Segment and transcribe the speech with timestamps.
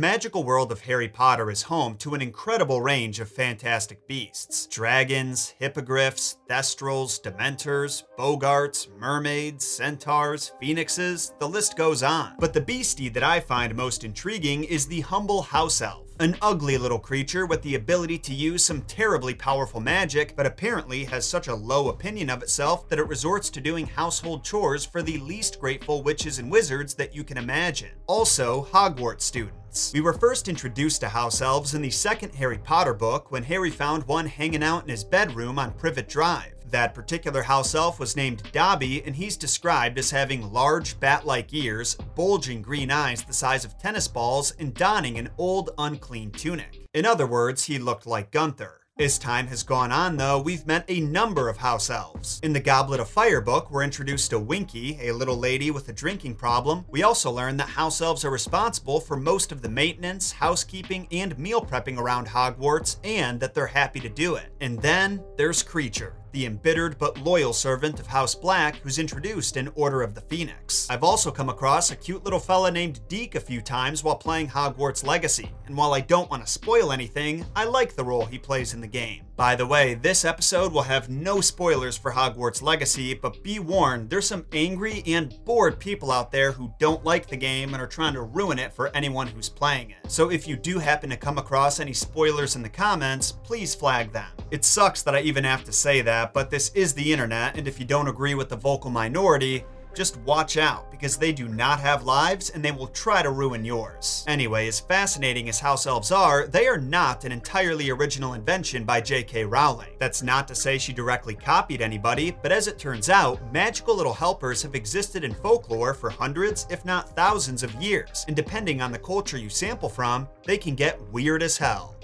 [0.00, 5.54] magical world of Harry Potter is home to an incredible range of fantastic beasts dragons,
[5.58, 12.34] hippogriffs, thestrals, dementors, boggarts, mermaids, centaurs, phoenixes, the list goes on.
[12.38, 16.09] But the beastie that I find most intriguing is the humble house elf.
[16.20, 21.04] An ugly little creature with the ability to use some terribly powerful magic, but apparently
[21.04, 25.00] has such a low opinion of itself that it resorts to doing household chores for
[25.00, 27.92] the least grateful witches and wizards that you can imagine.
[28.06, 29.94] Also, Hogwarts students.
[29.94, 33.70] We were first introduced to house elves in the second Harry Potter book when Harry
[33.70, 36.59] found one hanging out in his bedroom on Privet Drive.
[36.70, 41.52] That particular house elf was named Dobby, and he's described as having large bat like
[41.52, 46.86] ears, bulging green eyes the size of tennis balls, and donning an old, unclean tunic.
[46.94, 48.76] In other words, he looked like Gunther.
[49.00, 52.38] As time has gone on, though, we've met a number of house elves.
[52.42, 55.92] In the Goblet of Fire book, we're introduced to Winky, a little lady with a
[55.92, 56.84] drinking problem.
[56.90, 61.36] We also learn that house elves are responsible for most of the maintenance, housekeeping, and
[61.38, 64.52] meal prepping around Hogwarts, and that they're happy to do it.
[64.60, 69.68] And then there's Kreacher the embittered but loyal servant of House Black who's introduced in
[69.74, 70.88] Order of the Phoenix.
[70.90, 74.48] I've also come across a cute little fella named Deek a few times while playing
[74.48, 78.38] Hogwarts Legacy, and while I don't want to spoil anything, I like the role he
[78.38, 79.24] plays in the game.
[79.36, 84.10] By the way, this episode will have no spoilers for Hogwarts Legacy, but be warned,
[84.10, 87.86] there's some angry and bored people out there who don't like the game and are
[87.86, 90.10] trying to ruin it for anyone who's playing it.
[90.10, 94.12] So if you do happen to come across any spoilers in the comments, please flag
[94.12, 94.28] them.
[94.50, 97.68] It sucks that I even have to say that, but this is the internet, and
[97.68, 101.80] if you don't agree with the vocal minority, just watch out, because they do not
[101.80, 104.24] have lives and they will try to ruin yours.
[104.28, 109.00] Anyway, as fascinating as house elves are, they are not an entirely original invention by
[109.00, 109.44] J.K.
[109.44, 109.90] Rowling.
[109.98, 114.14] That's not to say she directly copied anybody, but as it turns out, magical little
[114.14, 118.92] helpers have existed in folklore for hundreds, if not thousands of years, and depending on
[118.92, 121.96] the culture you sample from, they can get weird as hell.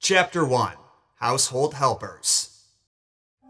[0.00, 0.74] Chapter 1
[1.16, 2.53] Household Helpers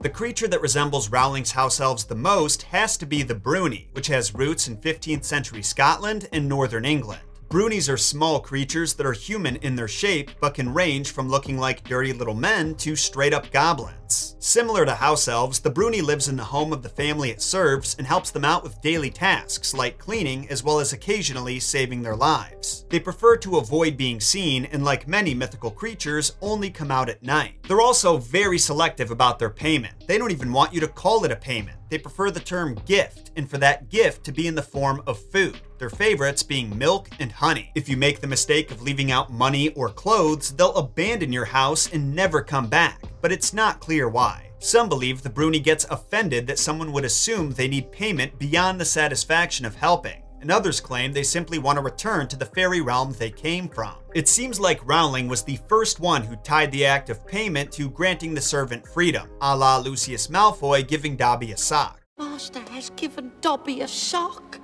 [0.05, 4.09] the creature that resembles Rowling's house elves the most has to be the Bruni, which
[4.09, 7.23] has roots in 15th century Scotland and northern England.
[7.49, 11.57] Brunies are small creatures that are human in their shape, but can range from looking
[11.57, 14.37] like dirty little men to straight up goblins.
[14.41, 17.97] Similar to house elves, the Bruni lives in the home of the family it serves
[17.97, 22.17] and helps them out with daily tasks like cleaning as well as occasionally saving their
[22.17, 22.74] lives.
[22.91, 27.23] They prefer to avoid being seen and, like many mythical creatures, only come out at
[27.23, 27.55] night.
[27.67, 30.07] They're also very selective about their payment.
[30.07, 31.79] They don't even want you to call it a payment.
[31.89, 35.19] They prefer the term gift, and for that gift to be in the form of
[35.19, 37.71] food, their favorites being milk and honey.
[37.75, 41.93] If you make the mistake of leaving out money or clothes, they'll abandon your house
[41.93, 44.51] and never come back, but it's not clear why.
[44.59, 48.85] Some believe the Bruni gets offended that someone would assume they need payment beyond the
[48.85, 53.15] satisfaction of helping and others claim they simply want to return to the fairy realm
[53.15, 53.95] they came from.
[54.15, 57.89] It seems like Rowling was the first one who tied the act of payment to
[57.89, 62.03] granting the servant freedom, a la Lucius Malfoy giving Dobby a sock.
[62.19, 64.61] Master has given Dobby a sock.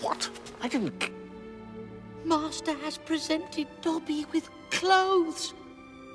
[0.00, 0.28] What?
[0.60, 1.10] I didn't.
[2.24, 5.54] Master has presented Dobby with clothes.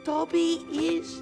[0.03, 1.22] Dobby is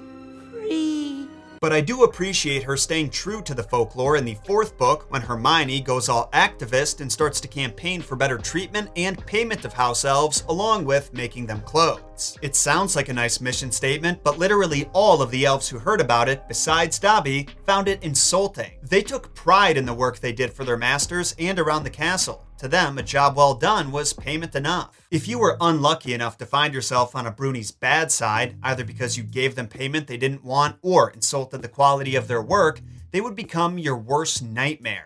[0.50, 1.28] free.
[1.66, 5.20] But I do appreciate her staying true to the folklore in the fourth book when
[5.20, 10.04] Hermione goes all activist and starts to campaign for better treatment and payment of house
[10.04, 12.38] elves, along with making them clothes.
[12.40, 16.00] It sounds like a nice mission statement, but literally all of the elves who heard
[16.00, 18.70] about it, besides Dobby, found it insulting.
[18.84, 22.45] They took pride in the work they did for their masters and around the castle.
[22.58, 25.06] To them, a job well done was payment enough.
[25.10, 29.18] If you were unlucky enough to find yourself on a Bruni's bad side, either because
[29.18, 32.80] you gave them payment they didn't want or insulted the quality of their work,
[33.10, 35.04] they would become your worst nightmare.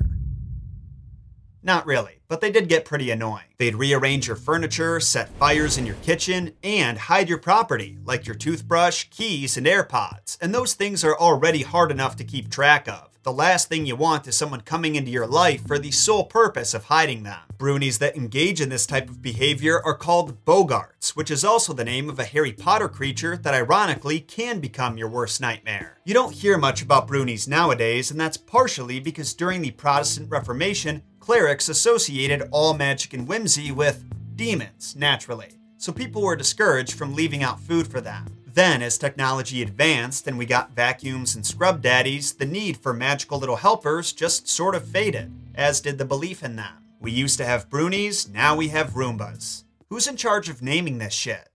[1.63, 3.45] Not really, but they did get pretty annoying.
[3.59, 8.37] They'd rearrange your furniture, set fires in your kitchen, and hide your property, like your
[8.37, 10.39] toothbrush, keys, and AirPods.
[10.41, 13.10] And those things are already hard enough to keep track of.
[13.23, 16.73] The last thing you want is someone coming into your life for the sole purpose
[16.73, 17.41] of hiding them.
[17.59, 21.85] Brunies that engage in this type of behavior are called Boggarts, which is also the
[21.85, 25.99] name of a Harry Potter creature that ironically can become your worst nightmare.
[26.07, 31.03] You don't hear much about Brunies nowadays, and that's partially because during the Protestant Reformation,
[31.19, 34.03] clerics associated all magic and whimsy with
[34.35, 35.61] demons, naturally.
[35.77, 38.25] So people were discouraged from leaving out food for them.
[38.55, 43.39] Then, as technology advanced and we got vacuums and scrub daddies, the need for magical
[43.39, 46.73] little helpers just sort of faded, as did the belief in them.
[47.01, 49.65] We used to have Brunies, now we have Roombas.
[49.89, 51.49] Who's in charge of naming this shit?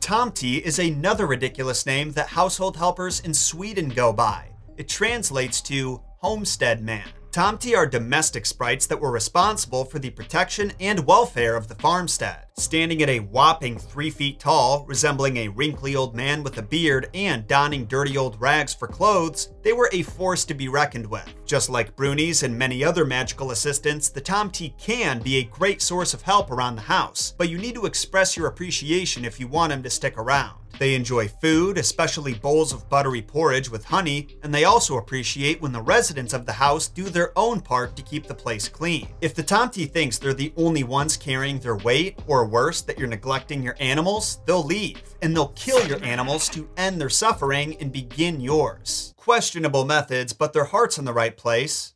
[0.00, 4.48] Tomte is another ridiculous name that household helpers in Sweden go by.
[4.76, 7.08] It translates to homestead man.
[7.34, 12.46] Tomti are domestic sprites that were responsible for the protection and welfare of the farmstead.
[12.56, 17.10] Standing at a whopping three feet tall, resembling a wrinkly old man with a beard
[17.12, 21.28] and donning dirty old rags for clothes, they were a force to be reckoned with.
[21.44, 26.14] Just like Brunies and many other magical assistants, the Tomti can be a great source
[26.14, 29.70] of help around the house, but you need to express your appreciation if you want
[29.70, 30.63] them to stick around.
[30.78, 35.72] They enjoy food, especially bowls of buttery porridge with honey, and they also appreciate when
[35.72, 39.08] the residents of the house do their own part to keep the place clean.
[39.20, 43.08] If the Tomty thinks they're the only ones carrying their weight, or worse, that you're
[43.08, 47.92] neglecting your animals, they'll leave, and they'll kill your animals to end their suffering and
[47.92, 49.14] begin yours.
[49.16, 51.94] Questionable methods, but their heart's in the right place.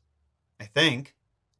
[0.60, 1.14] I think.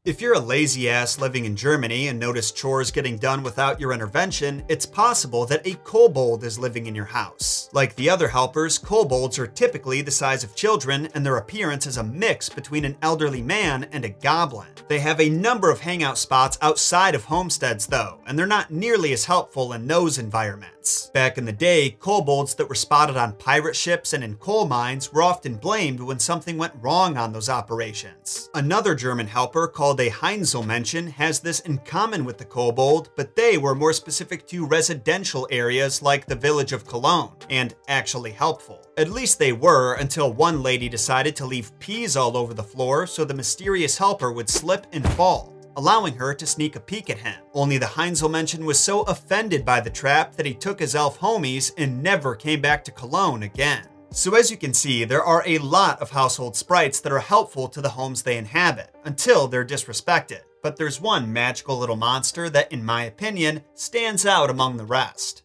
[0.08, 3.93] If you're a lazy ass living in Germany and notice chores getting done without your
[3.93, 7.69] intervention, it's possible that a kobold is living in your house.
[7.75, 11.99] Like the other helpers, kobolds are typically the size of children, and their appearance is
[11.99, 14.69] a mix between an elderly man and a goblin.
[14.88, 19.12] They have a number of hangout spots outside of homesteads, though, and they're not nearly
[19.12, 20.77] as helpful in those environments.
[21.12, 25.12] Back in the day, kobolds that were spotted on pirate ships and in coal mines
[25.12, 28.49] were often blamed when something went wrong on those operations.
[28.55, 33.58] Another German helper called a Heinzelmännchen has this in common with the kobold, but they
[33.58, 38.84] were more specific to residential areas like the village of Cologne, and actually helpful.
[38.96, 43.06] At least they were until one lady decided to leave peas all over the floor
[43.06, 47.19] so the mysterious helper would slip and fall allowing her to sneak a peek at
[47.19, 47.40] him.
[47.54, 51.72] Only the Heinzelmännchen was so offended by the trap that he took his elf homies
[51.78, 53.86] and never came back to Cologne again.
[54.10, 57.69] So as you can see, there are a lot of household sprites that are helpful
[57.69, 60.40] to the homes they inhabit, until they're disrespected.
[60.64, 65.44] But there's one magical little monster that, in my opinion, stands out among the rest.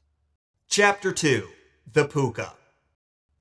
[0.68, 1.47] Chapter 2
[1.91, 2.53] The Pooka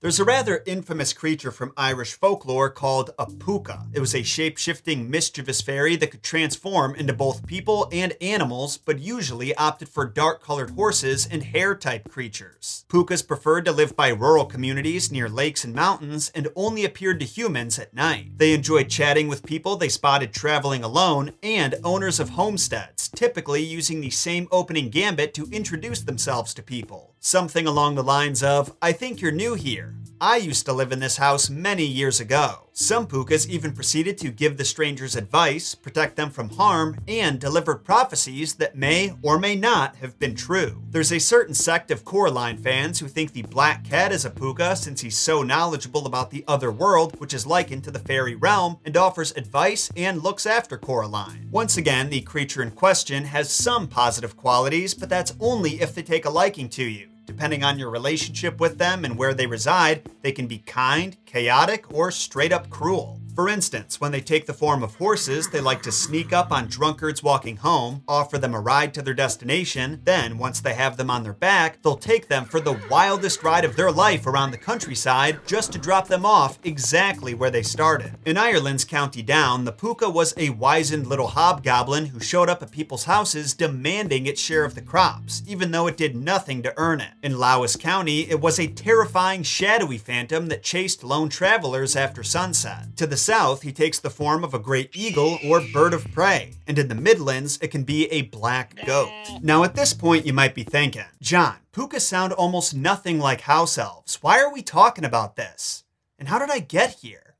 [0.03, 3.87] there's a rather infamous creature from Irish folklore called a puka.
[3.93, 8.77] It was a shape shifting, mischievous fairy that could transform into both people and animals,
[8.79, 12.85] but usually opted for dark colored horses and hare type creatures.
[12.89, 17.27] Pukas preferred to live by rural communities near lakes and mountains and only appeared to
[17.27, 18.37] humans at night.
[18.39, 24.01] They enjoyed chatting with people they spotted traveling alone and owners of homesteads, typically using
[24.01, 27.15] the same opening gambit to introduce themselves to people.
[27.21, 29.92] Something along the lines of, I think you're new here.
[30.25, 32.69] I used to live in this house many years ago.
[32.73, 37.75] Some pukas even proceeded to give the strangers advice, protect them from harm, and deliver
[37.75, 40.81] prophecies that may or may not have been true.
[40.91, 44.77] There's a certain sect of Coraline fans who think the Black Cat is a puka
[44.77, 48.79] since he's so knowledgeable about the other world, which is likened to the fairy realm,
[48.85, 51.49] and offers advice and looks after Coraline.
[51.51, 56.03] Once again, the creature in question has some positive qualities, but that's only if they
[56.03, 57.12] take a liking to you.
[57.25, 61.93] Depending on your relationship with them and where they reside, they can be kind, chaotic,
[61.93, 63.21] or straight up cruel.
[63.35, 66.67] For instance, when they take the form of horses, they like to sneak up on
[66.67, 71.11] drunkards walking home, offer them a ride to their destination, then, once they have them
[71.11, 74.59] on their back, they'll take them for the wildest ride of their life around the
[74.59, 78.13] countryside just to drop them off exactly where they started.
[78.27, 82.71] In Ireland's County Down, the puka was a wizened little hobgoblin who showed up at
[82.71, 87.01] people's houses demanding its share of the crops, even though it did nothing to earn
[87.01, 87.13] it.
[87.23, 92.95] In Louth County, it was a terrifying, shadowy phantom that chased lone travelers after sunset.
[92.97, 96.55] To the south, he takes the form of a great eagle or bird of prey,
[96.67, 99.11] and in the Midlands, it can be a black goat.
[99.41, 103.79] Now, at this point, you might be thinking, Jon, pukas sound almost nothing like house
[103.79, 104.19] elves.
[104.23, 105.85] Why are we talking about this?
[106.19, 107.37] And how did I get here?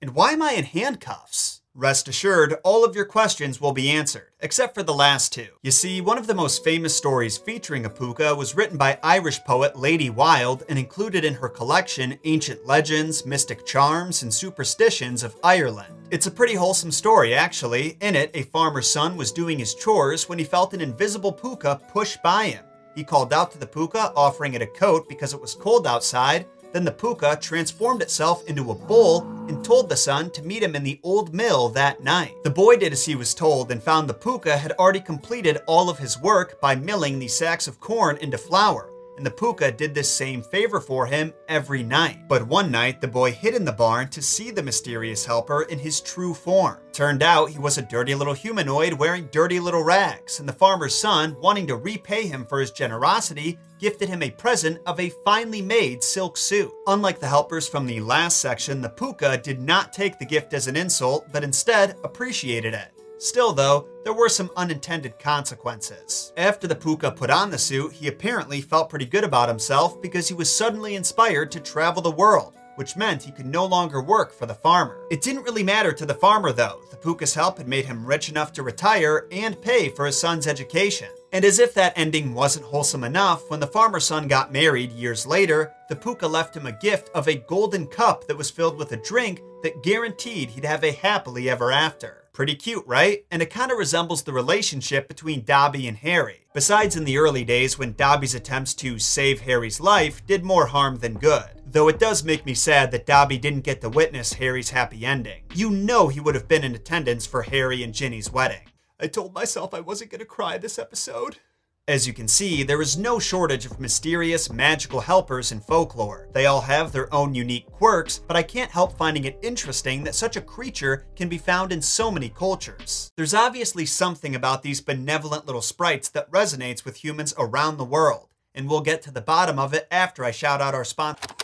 [0.00, 1.57] And why am I in handcuffs?
[1.78, 5.46] Rest assured, all of your questions will be answered, except for the last two.
[5.62, 9.38] You see, one of the most famous stories featuring a puka was written by Irish
[9.44, 15.36] poet Lady Wilde and included in her collection Ancient Legends, Mystic Charms, and Superstitions of
[15.44, 15.94] Ireland.
[16.10, 17.96] It's a pretty wholesome story, actually.
[18.00, 21.80] In it, a farmer's son was doing his chores when he felt an invisible puka
[21.92, 22.64] push by him.
[22.96, 26.44] He called out to the puka, offering it a coat because it was cold outside,
[26.72, 30.76] then the puka transformed itself into a bull and told the son to meet him
[30.76, 32.34] in the old mill that night.
[32.44, 35.90] The boy did as he was told and found the puka had already completed all
[35.90, 39.94] of his work by milling the sacks of corn into flour and the puka did
[39.94, 42.26] this same favor for him every night.
[42.28, 45.78] But one night, the boy hid in the barn to see the mysterious helper in
[45.78, 46.78] his true form.
[46.92, 50.94] Turned out he was a dirty little humanoid wearing dirty little rags, and the farmer's
[50.94, 55.60] son, wanting to repay him for his generosity, gifted him a present of a finely
[55.60, 56.72] made silk suit.
[56.86, 60.66] Unlike the helpers from the last section, the puka did not take the gift as
[60.66, 62.97] an insult, but instead appreciated it.
[63.18, 66.32] Still, though, there were some unintended consequences.
[66.36, 70.28] After the Puka put on the suit, he apparently felt pretty good about himself because
[70.28, 74.32] he was suddenly inspired to travel the world, which meant he could no longer work
[74.32, 75.04] for the farmer.
[75.10, 76.80] It didn't really matter to the farmer though.
[76.92, 80.46] The Puka's help had made him rich enough to retire and pay for his son's
[80.46, 81.08] education.
[81.32, 85.26] And as if that ending wasn't wholesome enough, when the farmer's son got married years
[85.26, 88.92] later, the Puka left him a gift of a golden cup that was filled with
[88.92, 92.24] a drink that guaranteed he'd have a happily ever after.
[92.32, 93.24] Pretty cute, right?
[93.30, 96.46] And it kind of resembles the relationship between Dobby and Harry.
[96.54, 100.96] Besides in the early days when Dobby's attempts to save Harry's life did more harm
[100.96, 101.48] than good.
[101.66, 105.42] Though it does make me sad that Dobby didn't get to witness Harry's happy ending.
[105.54, 108.62] You know he would have been in attendance for Harry and Ginny's wedding.
[109.00, 111.38] I told myself I wasn't going to cry this episode.
[111.86, 116.28] As you can see, there is no shortage of mysterious, magical helpers in folklore.
[116.32, 120.16] They all have their own unique quirks, but I can't help finding it interesting that
[120.16, 123.10] such a creature can be found in so many cultures.
[123.16, 128.28] There's obviously something about these benevolent little sprites that resonates with humans around the world,
[128.52, 131.34] and we'll get to the bottom of it after I shout out our sponsor.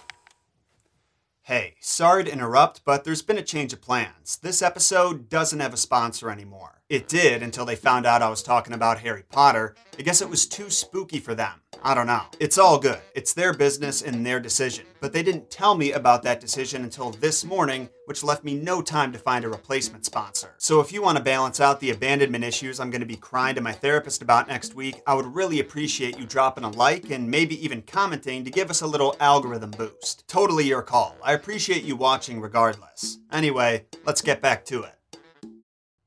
[1.43, 4.39] Hey, sorry to interrupt, but there's been a change of plans.
[4.43, 6.83] This episode doesn't have a sponsor anymore.
[6.91, 9.75] It did until they found out I was talking about Harry Potter.
[9.99, 11.63] I guess it was too spooky for them.
[11.83, 12.25] I don't know.
[12.41, 13.01] It's all good.
[13.15, 14.85] It's their business and their decision.
[15.01, 18.83] But they didn't tell me about that decision until this morning, which left me no
[18.83, 20.55] time to find a replacement sponsor.
[20.59, 23.55] So if you want to balance out the abandonment issues I'm going to be crying
[23.55, 27.31] to my therapist about next week, I would really appreciate you dropping a like and
[27.31, 30.29] maybe even commenting to give us a little algorithm boost.
[30.29, 31.17] Totally your call.
[31.25, 33.21] I appreciate you watching regardless.
[33.33, 34.95] Anyway, let's get back to it.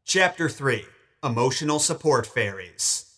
[0.09, 0.85] Chapter 3
[1.21, 3.13] Emotional Support Fairies.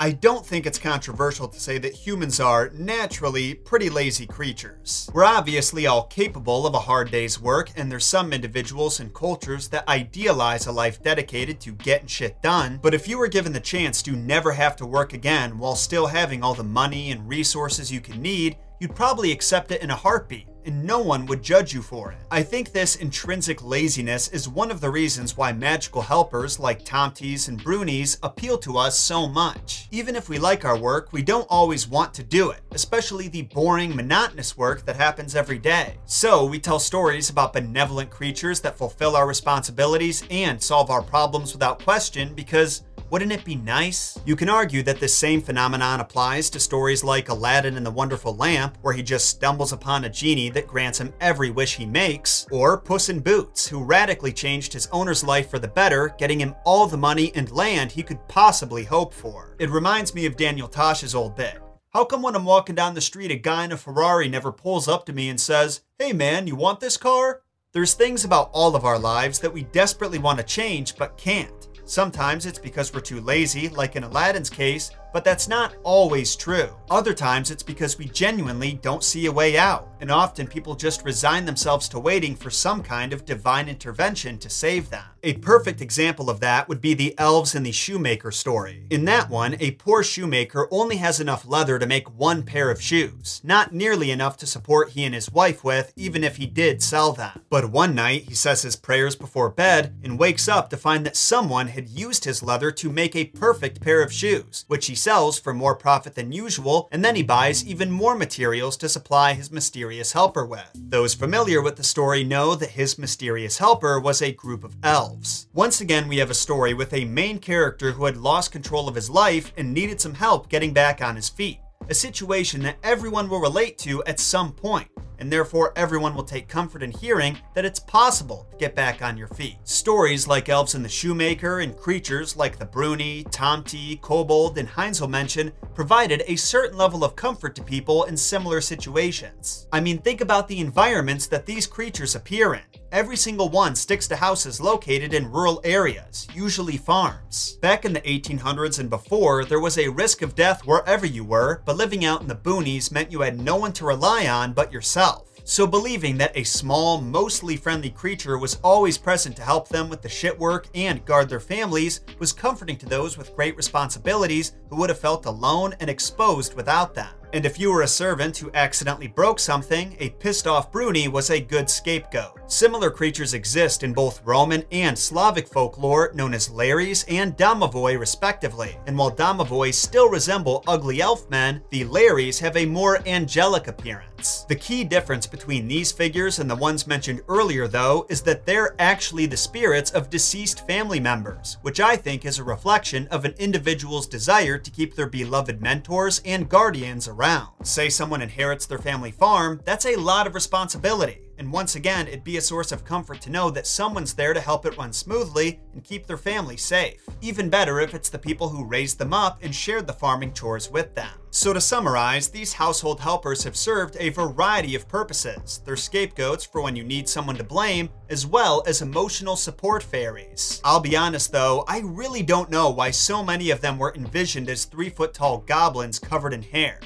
[0.00, 5.08] I don't think it's controversial to say that humans are, naturally, pretty lazy creatures.
[5.14, 9.68] We're obviously all capable of a hard day's work, and there's some individuals and cultures
[9.68, 13.60] that idealize a life dedicated to getting shit done, but if you were given the
[13.60, 17.92] chance to never have to work again while still having all the money and resources
[17.92, 21.72] you can need, you'd probably accept it in a heartbeat and no one would judge
[21.72, 22.18] you for it.
[22.30, 27.48] I think this intrinsic laziness is one of the reasons why magical helpers like Tomties
[27.48, 29.88] and Brunies appeal to us so much.
[29.90, 33.42] Even if we like our work, we don't always want to do it, especially the
[33.42, 35.96] boring, monotonous work that happens every day.
[36.06, 41.52] So we tell stories about benevolent creatures that fulfill our responsibilities and solve our problems
[41.52, 44.18] without question because wouldn't it be nice?
[44.24, 48.36] You can argue that this same phenomenon applies to stories like Aladdin and the Wonderful
[48.36, 52.46] Lamp, where he just stumbles upon a genie that grants him every wish he makes,
[52.50, 56.54] or Puss in Boots, who radically changed his owner's life for the better, getting him
[56.64, 59.56] all the money and land he could possibly hope for.
[59.58, 61.58] It reminds me of Daniel Tosh's old bit.
[61.92, 64.86] How come when I'm walking down the street, a guy in a Ferrari never pulls
[64.86, 67.42] up to me and says, Hey man, you want this car?
[67.72, 71.68] There's things about all of our lives that we desperately want to change but can't.
[71.90, 76.70] Sometimes it's because we're too lazy, like in Aladdin's case, but that's not always true.
[76.90, 81.04] Other times it's because we genuinely don't see a way out, and often people just
[81.04, 85.04] resign themselves to waiting for some kind of divine intervention to save them.
[85.22, 88.86] A perfect example of that would be the elves in the shoemaker story.
[88.88, 92.80] In that one, a poor shoemaker only has enough leather to make one pair of
[92.80, 96.82] shoes, not nearly enough to support he and his wife with, even if he did
[96.82, 97.42] sell them.
[97.50, 101.16] But one night, he says his prayers before bed and wakes up to find that
[101.16, 105.38] someone had used his leather to make a perfect pair of shoes, which he sells
[105.38, 109.50] for more profit than usual, and then he buys even more materials to supply his
[109.50, 110.70] mysterious helper with.
[110.74, 115.48] Those familiar with the story know that his mysterious helper was a group of elves.
[115.52, 118.94] Once again, we have a story with a main character who had lost control of
[118.94, 121.58] his life and needed some help getting back on his feet.
[121.90, 126.46] A situation that everyone will relate to at some point and therefore everyone will take
[126.46, 129.56] comfort in hearing that it's possible to get back on your feet.
[129.64, 135.52] Stories like Elves and the Shoemaker and creatures like the Bruni, Tomty, Kobold, and Heinzelmännchen
[135.74, 139.66] provided a certain level of comfort to people in similar situations.
[139.72, 142.79] I mean, think about the environments that these creatures appear in.
[142.92, 147.56] Every single one sticks to houses located in rural areas, usually farms.
[147.60, 151.62] Back in the 1800s and before, there was a risk of death wherever you were,
[151.64, 154.72] but living out in the boonies meant you had no one to rely on but
[154.72, 155.28] yourself.
[155.44, 160.02] So believing that a small, mostly friendly creature was always present to help them with
[160.02, 164.76] the shit work and guard their families was comforting to those with great responsibilities who
[164.76, 167.19] would have felt alone and exposed without them.
[167.32, 171.30] And if you were a servant who accidentally broke something, a pissed off Bruni was
[171.30, 172.40] a good scapegoat.
[172.50, 178.76] Similar creatures exist in both Roman and Slavic folklore, known as Lares and Domovoi, respectively.
[178.88, 184.44] And while Domovoi still resemble ugly elf men, the Lares have a more angelic appearance.
[184.48, 188.74] The key difference between these figures and the ones mentioned earlier, though, is that they're
[188.80, 193.34] actually the spirits of deceased family members, which I think is a reflection of an
[193.38, 197.48] individual's desire to keep their beloved mentors and guardians around around.
[197.64, 201.20] Say someone inherits their family farm, that's a lot of responsibility.
[201.36, 204.40] And once again, it'd be a source of comfort to know that someone's there to
[204.40, 207.00] help it run smoothly and keep their family safe.
[207.22, 210.70] Even better if it's the people who raised them up and shared the farming chores
[210.70, 211.10] with them.
[211.30, 215.62] So, to summarize, these household helpers have served a variety of purposes.
[215.64, 220.60] They're scapegoats for when you need someone to blame, as well as emotional support fairies.
[220.62, 224.50] I'll be honest though, I really don't know why so many of them were envisioned
[224.50, 226.80] as three foot tall goblins covered in hair.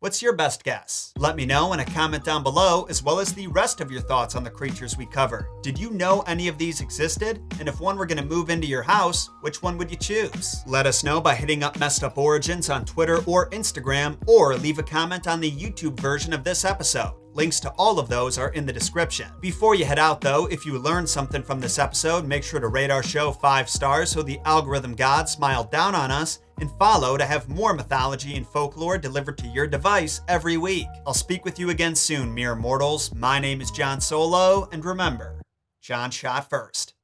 [0.00, 1.12] What's your best guess?
[1.18, 4.00] Let me know in a comment down below, as well as the rest of your
[4.00, 5.50] thoughts on the creatures we cover.
[5.60, 7.42] Did you know any of these existed?
[7.58, 10.62] And if one were going to move into your house, which one would you choose?
[10.68, 14.78] Let us know by hitting up Messed Up Origins on Twitter or Instagram, or leave
[14.78, 17.14] a comment on the YouTube version of this episode.
[17.34, 19.28] Links to all of those are in the description.
[19.40, 22.68] Before you head out, though, if you learned something from this episode, make sure to
[22.68, 27.16] rate our show five stars so the algorithm gods smile down on us and follow
[27.16, 30.86] to have more mythology and folklore delivered to your device every week.
[31.06, 33.14] I'll speak with you again soon, mere mortals.
[33.14, 35.40] My name is Jon Solo, and remember,
[35.80, 36.94] Jon shot first.